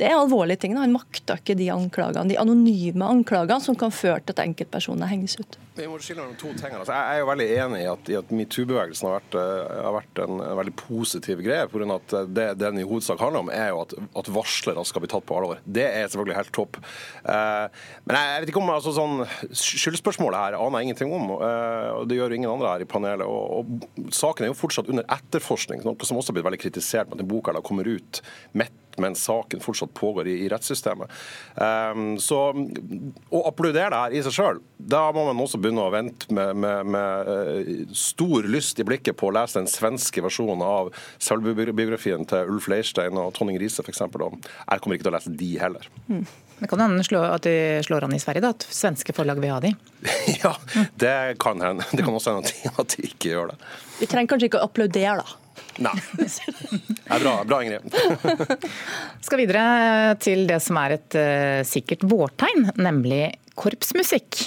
det 0.00 0.08
er 0.08 0.16
alvorlige 0.18 0.64
ting. 0.64 0.74
Han 0.78 0.94
makter 0.94 1.38
ikke 1.38 1.54
de 1.58 1.68
anklagene, 1.70 2.32
de 2.32 2.38
anonyme 2.40 3.06
anklagene 3.06 3.62
som 3.62 3.76
kan 3.78 3.92
føre 3.94 4.20
til 4.24 4.34
at 4.34 4.42
enkeltpersoner 4.42 5.10
henges 5.10 5.36
ut. 5.38 5.58
Vi 5.74 5.86
må 5.90 5.98
skille 6.02 6.22
mellom 6.22 6.36
to 6.38 6.50
ting. 6.54 6.74
Altså, 6.74 6.94
jeg 6.94 7.14
er 7.14 7.22
jo 7.22 7.28
veldig 7.28 7.46
enig 7.64 7.80
i 7.82 7.86
at, 7.90 8.10
at 8.20 8.32
metoo-bevegelsen 8.34 9.08
har 9.10 9.24
uh, 9.34 9.84
har 9.84 9.96
vært 9.96 10.20
en, 10.22 10.38
en, 10.38 10.56
veldig 10.60 10.74
positiv 10.78 11.42
greie. 11.42 11.66
For 11.70 11.86
at 11.94 12.14
det 12.34 12.46
den 12.60 12.78
i 12.82 12.86
hovedsak 12.86 13.22
handler 13.22 13.44
om, 13.44 13.50
er 13.54 13.72
jo 13.72 13.80
at, 13.82 13.94
at, 14.22 14.30
varslere 14.34 14.84
skal 14.86 15.02
bli 15.04 15.10
tatt 15.10 15.26
på 15.26 15.38
alvor. 15.38 15.62
Det 15.66 15.86
er 15.86 16.06
selvfølgelig 16.10 16.38
helt 16.40 16.54
topp. 16.54 16.78
Uh, 17.22 17.66
men 18.06 18.18
jeg, 18.18 18.30
jeg, 18.30 18.44
vet 18.44 18.54
ikke 18.54 18.62
om 18.62 18.74
altså, 18.74 18.94
sånn, 18.98 19.24
Skyldspørsmålet 19.50 20.40
her 20.40 20.58
aner 20.58 20.82
jeg 20.82 20.90
ingenting 20.90 21.14
om. 21.14 21.34
Uh, 21.38 21.90
og 22.00 22.08
Det 22.10 22.18
gjør 22.18 22.34
jo 22.34 22.40
ingen 22.42 22.54
andre 22.54 22.76
her 22.76 22.86
i 22.86 22.90
panelet. 22.90 23.26
Og, 23.26 23.62
og, 23.62 24.08
Saken 24.14 24.46
er 24.46 24.50
jo 24.50 24.58
fortsatt 24.58 24.90
under 24.90 25.06
etterforskning, 25.06 25.82
noe 25.86 26.06
som 26.06 26.18
også 26.18 26.32
har 26.32 26.38
blitt 26.38 26.50
veldig 26.50 26.64
kritisert 26.66 27.10
med 27.10 27.18
at 27.18 27.24
den 27.24 27.30
boka 27.30 27.54
kommer 27.64 27.86
ut 27.86 28.22
midt 28.58 28.74
mens 29.02 29.24
saken 29.24 29.62
fortsatt 29.64 29.94
pågår 29.94 30.28
i, 30.30 30.36
i 30.44 30.50
rettssystemet. 30.52 31.12
Um, 31.54 32.14
så 32.22 32.40
Å 32.54 33.42
applaudere 33.48 33.90
det 33.90 34.00
her 34.00 34.14
i 34.14 34.22
seg 34.24 34.36
sjøl, 34.36 34.60
da 34.78 35.06
må 35.14 35.26
man 35.28 35.42
også 35.42 35.60
begynne 35.60 35.84
å 35.84 35.92
vente 35.92 36.30
med, 36.34 36.54
med, 36.60 36.90
med, 36.94 37.30
eh, 37.30 37.92
stor 37.96 38.46
lyst 38.48 38.80
i 38.80 38.86
blikket 38.86 39.16
på 39.20 39.30
å 39.30 39.34
lese 39.34 39.58
den 39.60 39.70
svenske 39.70 40.22
versjonen 40.24 40.62
av 40.64 40.90
selvbiografien 41.22 42.26
til 42.28 42.54
Ulf 42.54 42.68
Leirstein 42.70 43.18
og 43.20 43.32
Tonning 43.36 43.58
Riise 43.60 43.84
f.eks. 43.84 44.02
Jeg 44.04 44.10
kommer 44.10 44.98
ikke 44.98 45.08
til 45.08 45.12
å 45.12 45.16
lese 45.16 45.34
de 45.34 45.52
heller. 45.60 45.88
Mm. 46.08 46.24
Det 46.58 46.68
kan 46.70 46.80
hende 46.80 47.22
at 47.34 47.46
de 47.46 47.54
slår 47.82 48.06
an 48.06 48.14
i 48.14 48.20
Sverige, 48.22 48.44
da, 48.44 48.52
at 48.54 48.66
svenske 48.70 49.14
forlag 49.16 49.40
vil 49.42 49.50
ha 49.52 49.60
de? 49.64 49.72
ja, 50.42 50.54
det 51.00 51.36
kan 51.42 51.60
hende. 51.60 51.86
Det 51.90 52.04
kan 52.04 52.14
også 52.14 52.36
hende 52.36 52.74
at 52.78 52.94
de 52.94 53.08
ikke 53.08 53.32
gjør 53.32 53.50
det. 53.52 53.58
Vi 53.98 54.08
trenger 54.10 54.34
kanskje 54.34 54.52
ikke 54.52 54.62
å 54.62 54.68
applaudere, 54.68 55.24
da. 55.24 55.43
Nei. 55.84 55.94
Det 56.16 56.28
er 57.10 57.22
bra, 57.22 57.36
bra 57.46 57.60
Ingrid. 57.64 57.96
Skal 59.26 59.42
videre 59.42 59.64
til 60.22 60.46
det 60.50 60.60
som 60.64 60.78
er 60.82 60.96
et 60.98 61.18
uh, 61.18 61.60
sikkert 61.66 62.06
vårtegn, 62.10 62.70
nemlig 62.78 63.24
korpsmusikk. 63.58 64.44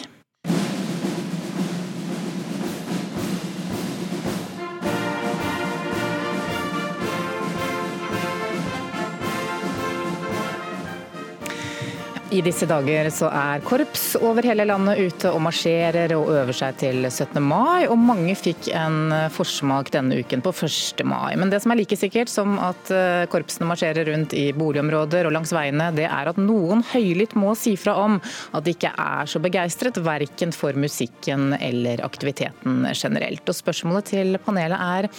I 12.28 12.42
disse 12.44 12.68
dager 12.68 13.08
så 13.14 13.30
er 13.32 13.62
korps 13.64 14.18
over 14.20 14.44
hele 14.44 14.66
landet 14.68 15.00
ute 15.00 15.30
og 15.32 15.40
marsjerer 15.46 16.12
og 16.18 16.28
øver 16.34 16.56
seg 16.58 16.76
til 16.82 17.06
17. 17.08 17.40
mai, 17.40 17.86
og 17.88 17.96
mange 18.04 18.36
fikk 18.36 18.68
en 18.76 19.14
forsmak 19.32 19.94
denne 19.96 20.18
uken 20.20 20.44
på 20.44 20.52
1. 20.52 21.06
mai. 21.08 21.38
Men 21.40 21.54
det 21.54 21.62
som 21.64 21.72
er 21.72 21.80
like 21.80 21.96
sikkert 21.96 22.32
som 22.32 22.58
at 22.60 22.92
eh, 22.92 23.24
korpsene 23.32 23.70
marsjerer 23.70 24.12
rundt 24.12 24.36
i 24.36 24.50
boligområder 24.52 25.30
og 25.30 25.38
langs 25.38 25.56
veiene, 25.56 25.88
det 25.96 26.10
er 26.10 26.34
at 26.34 26.42
noen 26.42 26.84
høylytt 26.92 27.38
må 27.40 27.56
si 27.56 27.78
fra 27.80 27.96
om 28.04 28.20
at 28.20 28.68
de 28.68 28.76
ikke 28.76 28.92
er 28.92 29.32
så 29.32 29.40
begeistret 29.44 30.04
verken 30.04 30.52
for 30.52 30.76
musikken 30.76 31.54
eller 31.62 32.04
aktiviteten 32.04 32.90
generelt. 32.92 33.48
Og 33.48 33.62
spørsmålet 33.64 34.12
til 34.18 34.42
panelet 34.44 34.84
er 34.84 35.12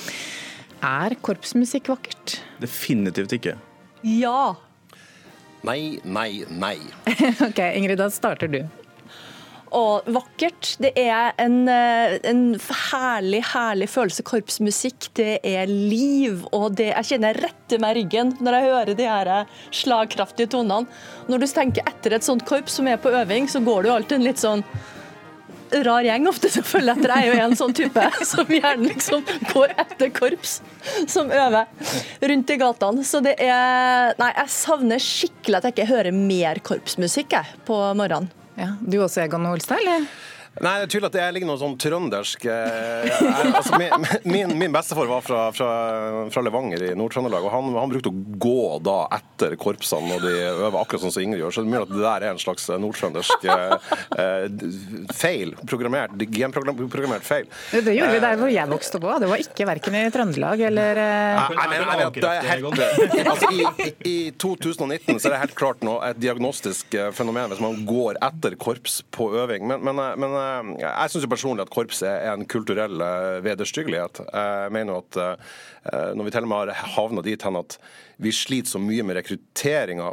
er 0.85 1.17
korpsmusikk 1.25 1.89
vakkert? 1.91 2.39
Definitivt 2.61 3.33
ikke. 3.35 3.57
Ja, 4.05 4.53
Nei, 5.67 5.99
nei, 6.05 6.45
nei. 6.49 6.77
ok, 7.49 7.63
Ingrid, 7.75 7.99
da 7.99 8.11
starter 8.13 8.51
du. 8.51 8.61
Og 9.75 10.07
vakkert. 10.15 10.77
Det 10.81 10.93
er 10.97 11.35
en, 11.43 11.69
eh, 11.69 12.17
en, 12.29 12.43
herlig, 12.91 13.43
herlig 13.53 13.89
følelse. 13.93 14.25
Korpsmusikk, 14.25 15.11
det 15.19 15.41
er 15.45 15.69
liv. 15.69 16.45
Og 16.57 16.79
det, 16.79 16.93
jeg 16.95 17.11
kjenner 17.13 17.37
retter 17.37 17.83
meg 17.83 17.99
ryggen 17.99 18.33
når 18.41 18.57
jeg 18.57 18.69
hører 18.69 18.99
de 18.99 19.09
her 19.09 19.33
slagkraftige 19.75 20.55
tonene. 20.55 20.89
Når 21.29 21.45
du 21.45 21.49
tenker 21.53 21.91
etter 21.91 22.17
et 22.17 22.25
sånt 22.25 22.47
korps 22.49 22.79
som 22.79 22.89
er 22.89 23.01
på 23.03 23.13
øving, 23.13 23.49
så 23.51 23.61
går 23.61 23.85
du 23.85 23.93
alltid 23.93 24.21
en 24.21 24.29
litt 24.31 24.41
sånn 24.41 24.65
rar 25.87 26.07
gjeng 26.07 26.29
ofte 26.31 26.51
som 26.53 26.65
følger 26.67 26.97
etter. 26.97 27.13
Jeg 27.19 27.29
er 27.29 27.35
jo 27.41 27.45
en 27.49 27.57
sånn 27.59 27.75
type 27.77 28.05
som 28.33 28.51
gjerne 28.53 28.89
liksom 28.89 29.25
går 29.53 29.75
etter 29.85 30.11
korps 30.17 30.59
som 31.11 31.31
øver 31.35 31.69
rundt 32.33 32.51
i 32.55 32.59
gatene. 32.61 33.05
Så 33.07 33.21
det 33.25 33.37
er 33.45 34.15
Nei, 34.19 34.31
jeg 34.37 34.53
savner 34.55 35.03
skikkelig 35.03 35.61
at 35.61 35.69
jeg 35.69 35.77
ikke 35.77 35.91
hører 35.93 36.15
mer 36.17 36.61
korpsmusikk 36.65 37.37
jeg, 37.39 37.55
på 37.69 37.77
morgenen. 37.99 38.31
Ja, 38.59 38.73
Du 38.81 38.99
også, 39.05 39.23
Egon 39.23 39.47
Olstad, 39.47 39.79
eller? 39.85 40.09
Nei, 40.65 40.73
det 40.81 40.87
er 40.89 40.91
tydelig 40.91 41.09
at 41.09 41.17
det 41.17 41.27
ligger 41.37 41.49
noe 41.51 41.61
sånn 41.61 41.77
trøndersk 41.79 42.47
eh, 42.51 43.07
jeg, 43.07 43.51
altså, 43.59 43.79
min, 43.79 44.07
min, 44.25 44.55
min, 44.59 44.73
bestefar 44.75 45.07
var 45.11 45.23
fra, 45.23 45.43
fra, 45.55 45.69
fra 46.33 46.43
Levanger 46.43 46.89
i 46.89 46.91
Nord-Trøndelag, 46.99 47.47
og 47.47 47.53
han, 47.53 47.71
han, 47.79 47.93
brukte 47.93 48.11
å 48.11 48.39
gå 48.43 48.63
da 48.85 48.97
etter 49.15 49.55
korpsene 49.61 50.11
når 50.11 50.25
de 50.25 50.33
øver, 50.49 50.79
akkurat 50.81 51.05
sånn 51.05 51.15
som 51.15 51.25
Ingrid 51.25 51.45
gjør. 51.45 51.55
Så 51.55 51.63
det 51.63 51.69
er 51.69 51.75
mulig 51.75 51.87
at 51.87 51.93
det 51.93 52.03
der 52.03 52.27
er 52.27 52.35
en 52.35 52.43
slags 52.43 52.67
nordtrøndersk 52.75 53.47
eh, 53.47 53.93
eh 54.19 55.15
feil. 55.15 55.55
Programmert, 55.69 56.17
genprogrammert 56.35 57.27
feil. 57.27 57.47
Det, 57.71 57.85
det 57.87 57.95
gjorde 57.97 58.17
vi 58.17 58.25
der 58.25 58.41
hvor 58.41 58.53
jeg 58.53 58.73
vokste 58.73 58.99
opp 58.99 59.09
òg. 59.13 59.23
Det 59.23 59.31
var 59.31 59.45
ikke 59.45 59.69
verken 59.69 59.99
i 59.99 60.03
Trøndelag 60.15 60.65
eller 60.69 61.03
eh... 61.05 61.53
Nei, 61.59 61.69
men, 61.71 61.87
men, 61.87 62.05
det 62.19 62.33
er 62.33 62.51
helt, 62.51 62.83
altså, 63.23 63.53
i, 63.55 63.93
i, 64.09 64.17
2019 64.35 65.19
så 65.21 65.31
er 65.31 65.37
det 65.37 65.43
helt 65.45 65.57
klart 65.59 65.87
nå 65.87 65.99
et 66.09 66.19
diagnostisk 66.21 66.99
eh, 66.99 67.11
fenomen 67.15 67.53
hvis 67.53 67.63
man 67.63 67.79
går 67.89 68.19
etter 68.27 68.59
korps 68.59 69.01
på 69.15 69.31
øving. 69.39 69.69
men, 69.71 69.85
men, 69.87 70.03
men 70.19 70.39
Eh, 70.48 70.48
jeg 70.81 71.13
syns 71.13 71.29
personlig 71.31 71.65
at 71.67 71.73
korps 71.73 72.03
er 72.07 72.31
en 72.33 72.47
kulturell 72.49 73.03
eh, 73.05 73.39
vederstyggelighet. 73.45 74.23
Jeg 74.27 74.75
mener 74.75 75.01
at 75.03 75.21
eh, 75.23 76.11
når 76.17 76.29
vi 76.29 76.35
til 76.35 76.49
og 76.49 76.53
med 76.53 76.73
har 76.75 76.95
havna 76.97 77.25
dit 77.27 77.47
hen 77.47 77.61
at 77.61 77.79
vi 78.23 78.35
sliter 78.35 78.75
så 78.75 78.83
mye 78.83 79.07
med 79.07 79.21
rekrutteringa 79.21 80.13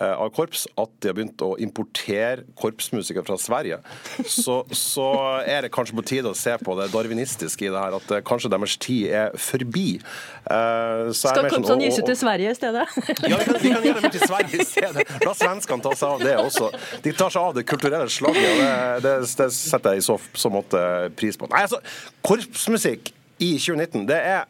av 0.00 0.30
korps 0.32 0.64
at 0.80 0.92
de 1.04 1.10
har 1.10 1.16
begynt 1.18 1.42
å 1.44 1.50
importere 1.60 2.46
korpsmusikere 2.56 3.26
fra 3.26 3.36
Sverige, 3.36 3.78
så, 4.24 4.62
så, 4.72 5.08
er 5.44 5.66
det 5.66 5.72
kanskje 5.74 5.98
på 5.98 6.04
tide 6.08 6.32
å 6.32 6.38
se 6.38 6.54
på 6.64 6.76
det 6.78 6.88
darwinistiske 6.94 7.66
i 7.66 7.72
det 7.72 7.82
her. 7.82 7.98
At 7.98 8.24
kanskje 8.24 8.50
deres 8.54 8.78
tid 8.80 9.10
er 9.12 9.36
forbi. 9.36 9.98
Uh, 10.46 11.12
Skal 11.12 11.42
korpsene 11.44 11.68
sånn, 11.68 11.84
ut 11.84 12.08
til 12.08 12.18
Sverige 12.18 12.54
i 12.54 12.56
stedet? 12.56 12.86
ja, 13.30 13.36
de 13.36 13.44
kan, 13.44 13.60
de 13.60 13.74
kan 13.74 13.84
gi 13.84 13.94
dem 13.98 14.08
til 14.16 14.24
Sverige 14.24 14.64
i 14.64 14.68
stedet. 14.70 15.06
La 15.26 15.36
svenskene 15.36 15.84
ta 15.84 15.92
seg 15.92 16.16
av 16.16 16.24
det 16.24 16.36
også. 16.40 16.72
De 17.04 17.14
tar 17.18 17.36
seg 17.36 17.52
av 17.52 17.56
det 17.60 17.66
kulturelle 17.68 18.08
slaget, 18.12 18.48
og 18.48 18.62
det, 18.64 18.72
det, 19.04 19.16
det 19.42 19.50
setter 19.58 19.96
jeg 19.96 20.04
i 20.04 20.06
så, 20.08 20.16
så 20.32 20.52
måte 20.52 20.82
pris 21.20 21.36
på. 21.36 21.52
Nei, 21.52 21.66
altså, 21.68 21.82
Korpsmusikk 22.24 23.12
i 23.42 23.54
2019, 23.60 24.06
det 24.08 24.20
er 24.38 24.46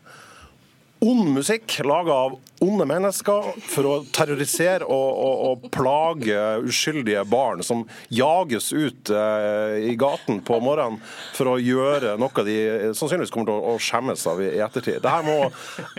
ond 1.03 1.29
musikk 1.35 1.81
laga 1.85 2.13
av 2.13 2.39
onde 2.63 2.85
mennesker 2.87 3.49
for 3.67 3.89
å 3.91 3.95
terrorisere 4.15 4.87
og, 4.87 5.09
og, 5.19 5.41
og, 5.49 5.65
plage 5.75 6.39
uskyldige 6.63 7.25
barn 7.27 7.65
som 7.67 7.83
jages 8.13 8.71
ut 8.71 9.11
eh, 9.11 9.89
i 9.91 9.97
gaten 9.99 10.39
på 10.47 10.61
morgenen 10.63 11.01
for 11.35 11.55
å 11.55 11.57
gjøre 11.59 12.15
noe 12.23 12.47
de 12.47 12.57
sannsynligvis 12.95 13.35
kommer 13.35 13.51
til 13.51 13.59
å, 13.59 13.75
å 13.75 13.83
skjemmes 13.83 14.25
av 14.31 14.45
i, 14.45 14.53
ettertid. 14.63 15.01
Det 15.03 15.11
her 15.17 15.27
må 15.27 15.51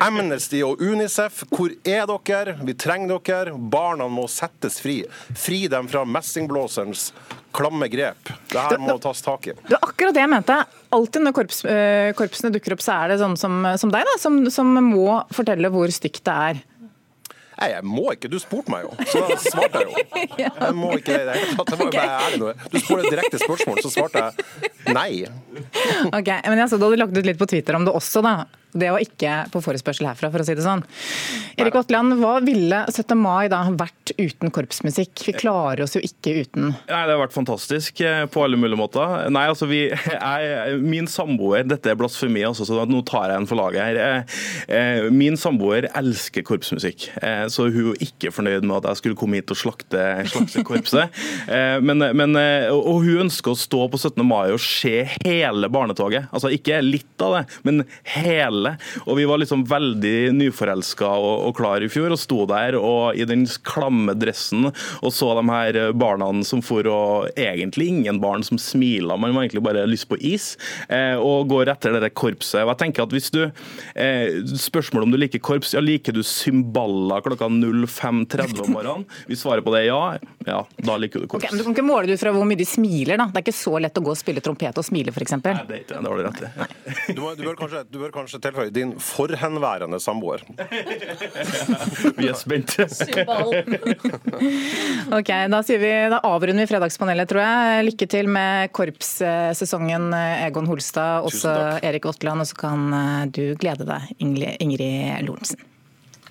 Amnesty 0.07 0.63
og 0.63 0.79
Unicef, 0.79 1.43
hvor 1.51 1.75
er 1.83 2.07
dere? 2.07 2.55
Vi 2.63 2.77
trenger 2.79 3.19
dere. 3.19 3.57
Barna 3.57 4.07
må 4.07 4.29
settes 4.31 4.79
fri. 4.83 5.01
Fri 5.35 5.65
dem 5.71 5.91
fra 5.91 6.05
messingblåserens 6.07 7.09
klamme 7.53 7.87
grep. 7.91 8.33
Det 8.51 8.59
her 8.59 8.81
må 8.81 8.97
tas 9.01 9.21
tak 9.25 9.47
i. 9.51 9.55
Det 9.55 9.75
var 9.75 9.87
akkurat 9.89 10.17
det 10.17 10.23
jeg 10.23 10.31
mente. 10.33 10.59
Alltid 10.93 11.25
når 11.25 11.35
korps, 11.37 11.63
eh, 11.69 12.11
korpsene 12.17 12.53
dukker 12.53 12.75
opp, 12.75 12.83
så 12.85 12.97
er 12.99 13.13
det 13.13 13.21
sånn 13.21 13.37
som, 13.39 13.63
som 13.81 13.93
deg, 13.93 14.05
da, 14.09 14.19
som, 14.21 14.43
som 14.53 14.69
må 14.87 15.21
fortelle 15.33 15.71
hvor 15.73 15.91
stygt 15.93 16.23
det 16.27 16.37
er. 16.51 16.61
Nei, 17.53 17.69
jeg 17.69 17.85
må 17.85 18.07
ikke. 18.15 18.29
Du 18.33 18.39
spurte 18.41 18.73
meg 18.73 18.87
jo, 18.87 18.95
så 19.07 19.21
da 19.29 19.37
svarte 19.39 19.83
jeg 19.83 19.91
jo. 19.93 20.23
Jeg 20.63 20.75
må 20.75 20.89
ikke 20.97 21.15
det 21.15 21.35
Det 21.37 21.59
var 21.59 21.83
jo 21.85 21.89
bare 21.93 22.15
ærlig 22.25 22.39
tatt. 22.49 22.65
Du 22.73 22.77
spurte 22.81 23.11
direkte 23.13 23.39
spørsmål, 23.39 23.79
så 23.85 23.91
svarte 23.93 24.23
jeg 24.23 24.93
nei. 24.97 25.11
Ok, 26.09 26.31
men 26.49 26.59
jeg 26.63 26.71
så 26.71 26.79
Du 26.81 26.87
hadde 26.87 26.99
lagt 26.99 27.15
ut 27.15 27.29
litt 27.29 27.39
på 27.39 27.47
Twitter 27.53 27.77
om 27.77 27.85
det 27.87 27.93
også, 27.95 28.23
da. 28.25 28.33
Det 28.73 28.89
var 28.93 29.03
ikke 29.03 29.33
på 29.53 29.61
forespørsel 29.63 30.07
herfra, 30.09 30.29
for 30.33 30.41
å 30.41 30.45
si 30.47 30.55
det 30.57 30.65
sånn. 30.65 30.83
Erik 31.61 31.75
Vatland, 31.77 32.15
hva 32.17 32.39
ville 32.43 32.79
17. 32.89 33.13
mai 33.19 33.45
da 33.51 33.61
vært 33.77 34.13
uten 34.17 34.51
korpsmusikk? 34.53 35.23
Vi 35.27 35.35
klarer 35.37 35.83
oss 35.85 35.95
jo 35.97 36.01
ikke 36.03 36.33
uten. 36.41 36.71
Nei, 36.73 37.03
Det 37.05 37.13
har 37.13 37.21
vært 37.21 37.35
fantastisk 37.35 38.01
eh, 38.01 38.23
på 38.31 38.43
alle 38.45 38.57
mulige 38.59 38.79
måter. 38.79 39.27
Nei, 39.33 39.45
altså 39.51 39.69
vi, 39.69 39.83
jeg, 40.13 40.79
Min 40.81 41.09
samboer 41.09 41.67
Dette 41.69 41.91
er 41.93 41.99
blasfemi, 41.99 42.43
altså, 42.47 42.65
så 42.67 42.81
nå 42.89 43.03
tar 43.07 43.29
jeg 43.31 43.41
en 43.41 43.49
for 43.49 43.59
laget 43.59 43.83
her. 43.83 44.01
Eh, 44.01 44.39
eh, 44.77 45.09
min 45.13 45.37
samboer 45.39 45.89
elsker 45.93 46.45
korpsmusikk, 46.47 47.09
så 47.53 47.67
hun 47.71 47.93
er 47.93 48.01
ikke 48.03 48.31
fornøyd 48.33 48.65
med 48.65 48.79
at 48.79 48.89
jeg 48.91 49.01
skulle 49.01 49.19
komme 49.19 49.37
hit 49.39 49.51
og 49.53 49.59
slakte, 49.59 50.01
slakte 50.31 50.63
korpset. 50.65 51.13
Men, 51.83 52.01
men, 52.15 52.35
og 52.71 53.03
hun 53.03 53.25
ønsker 53.25 53.53
å 53.53 53.57
stå 53.57 53.85
på 53.91 53.99
17. 53.99 54.21
mai 54.25 54.53
og 54.53 54.61
se 54.61 55.03
hele 55.23 55.67
barnetoget. 55.71 56.29
Altså 56.33 56.51
ikke 56.53 56.79
litt 56.83 57.23
av 57.23 57.35
det, 57.37 57.41
men 57.65 57.83
hele. 58.15 58.62
Og 59.05 59.17
vi 59.19 59.27
var 59.29 59.41
liksom 59.41 59.65
veldig 59.69 60.33
nyforelska 60.37 61.07
og, 61.07 61.47
og 61.49 61.57
klar 61.57 61.83
i 61.83 61.91
fjor, 61.91 62.13
og 62.13 62.21
sto 62.21 62.43
der 62.49 62.77
og 62.79 63.19
i 63.19 63.27
den 63.29 63.45
klamme 63.65 64.15
dressen 64.17 64.69
og 65.03 65.11
så 65.13 65.31
de 65.37 65.43
her 65.49 65.79
barna 65.97 66.29
som 66.47 66.61
for 66.65 66.87
og 66.89 67.39
egentlig 67.39 67.89
ingen 67.91 68.19
barn 68.23 68.43
som 68.45 68.59
smiler, 68.61 69.17
man 69.19 69.33
har 69.35 69.45
egentlig 69.45 69.63
bare 69.65 69.85
lyst 69.89 70.07
på 70.09 70.17
is, 70.23 70.53
eh, 70.89 71.15
og 71.19 71.49
går 71.51 71.71
etter 71.73 71.97
det 72.01 72.13
korpset. 72.17 72.63
Og 72.63 72.73
jeg 72.73 72.81
tenker 72.85 73.05
at 73.05 73.13
hvis 73.15 73.31
du, 73.33 73.43
eh, 73.95 74.41
Spørsmålet 74.63 75.07
om 75.07 75.11
du 75.11 75.17
liker 75.17 75.39
korps, 75.43 75.73
ja, 75.73 75.81
liker 75.81 76.13
du 76.13 76.21
cymbaler 76.23 77.21
klokka 77.25 77.47
05.30 77.49 78.61
om 78.63 78.73
morgenen? 78.73 79.05
Hvis 79.27 79.43
svaret 79.43 79.65
på 79.65 79.73
det 79.73 79.83
er 79.83 79.87
ja, 79.89 80.17
ja, 80.47 80.59
da 80.77 80.97
liker 80.97 81.23
du 81.23 81.27
korps. 81.27 81.43
Okay, 81.43 81.51
men 81.51 81.59
du 81.59 81.65
kan 81.67 81.75
ikke 81.75 81.85
måle 81.85 82.07
det 82.07 82.17
ut 82.17 82.23
fra 82.23 82.33
hvor 82.35 82.47
mye 82.47 82.59
de 82.59 82.67
smiler, 82.67 83.19
da. 83.19 83.27
Det 83.31 83.41
er 83.41 83.45
ikke 83.47 83.55
så 83.57 83.75
lett 83.81 83.99
å 83.99 84.03
gå 84.05 84.13
og 84.13 84.19
spille 84.19 84.43
trompet 84.45 84.79
og 84.79 84.85
smile, 84.85 85.13
f.eks. 85.13 85.35
Nei, 85.43 85.55
det 85.67 85.77
er 85.77 85.83
ikke 85.83 85.93
det. 85.93 86.01
Det 86.03 86.11
har 86.11 86.17
du 86.17 86.23
rett 86.27 86.41
i. 86.43 87.13
Du, 87.13 87.21
du, 87.23 87.43
bør 87.43 87.59
kanskje, 87.59 87.83
du 87.89 87.99
bør 88.01 88.13
kanskje 88.15 88.41
tilføye 88.53 88.73
din 88.73 88.93
forhenværende 89.01 89.99
samboer. 89.99 90.43
vi 92.17 92.29
er 92.29 92.37
spente. 92.37 92.85
ok, 95.17 95.31
da 95.49 95.61
sier 95.65 95.81
vi 95.81 95.91
da 96.13 96.21
avrunder 96.23 96.63
vi 96.63 96.69
Fredagspanelet, 96.69 97.29
tror 97.29 97.43
jeg. 97.43 97.87
Lykke 97.89 98.09
til 98.09 98.29
med 98.29 98.71
korpssesongen, 98.75 100.11
Egon 100.45 100.69
Holstad, 100.69 101.25
også 101.25 101.79
Erik 101.83 102.05
Votland. 102.05 102.43
Og 102.43 102.51
så 102.51 102.59
kan 102.65 102.89
eh, 102.93 103.29
du 103.33 103.45
glede 103.59 103.87
deg, 103.89 104.09
Ingrid 104.21 105.25
Lorentzen. 105.25 105.72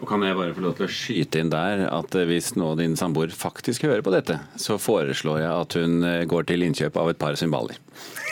Og 0.02 0.09
kan 0.11 0.25
jeg 0.26 0.35
bare 0.35 0.54
få 0.56 0.64
lov 0.64 0.75
til 0.78 0.88
å 0.88 0.90
skyte 0.90 1.38
inn 1.38 1.52
der 1.52 1.85
at 1.87 2.16
eh, 2.18 2.26
hvis 2.26 2.52
nå 2.59 2.73
din 2.80 2.97
samboer 2.99 3.30
faktisk 3.35 3.87
hører 3.87 4.02
på 4.02 4.14
dette, 4.14 4.40
så 4.59 4.75
foreslår 4.82 5.44
jeg 5.44 5.52
at 5.52 5.76
hun 5.78 6.09
eh, 6.09 6.25
går 6.26 6.49
til 6.50 6.66
innkjøp 6.66 6.99
av 6.99 7.12
et 7.12 7.21
par 7.23 7.38
cymbaler. 7.38 7.78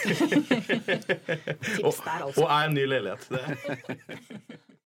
og, 1.86 1.94
og 1.94 2.42
er 2.48 2.66
en 2.66 2.74
ny 2.74 2.88
leilighet. 2.90 3.30
Det. 3.30 4.58